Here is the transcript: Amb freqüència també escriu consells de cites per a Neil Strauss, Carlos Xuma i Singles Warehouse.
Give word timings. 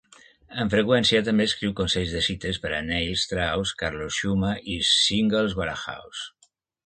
Amb 0.61 0.71
freqüència 0.75 1.19
també 1.27 1.45
escriu 1.49 1.73
consells 1.79 2.15
de 2.15 2.21
cites 2.27 2.59
per 2.63 2.71
a 2.77 2.79
Neil 2.87 3.13
Strauss, 3.25 3.75
Carlos 3.83 4.17
Xuma 4.21 4.55
i 4.77 4.81
Singles 4.95 5.57
Warehouse. 5.61 6.51